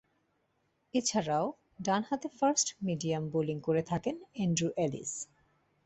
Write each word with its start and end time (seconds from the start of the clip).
এছাড়াও 0.93 1.45
ডানহাতে 1.81 2.27
fast medium 2.39 3.23
bowling 3.29 3.57
করে 3.59 3.81
থাকেন 3.83 4.15
অ্যান্ড্রু 4.33 4.67
এলিস। 4.77 5.11